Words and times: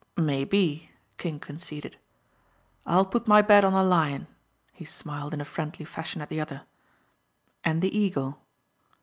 "Maybe," 0.17 0.89
King 1.19 1.39
conceded, 1.39 1.99
"I'll 2.87 3.05
put 3.05 3.27
my 3.27 3.43
bet 3.43 3.63
on 3.63 3.73
the 3.73 3.83
Lion," 3.83 4.25
he 4.73 4.83
smiled 4.83 5.31
in 5.31 5.39
a 5.41 5.45
friendly 5.45 5.85
fashion 5.85 6.23
at 6.23 6.29
the 6.29 6.41
other, 6.41 6.63
"and 7.63 7.83
the 7.83 7.95
Eagle." 7.95 8.39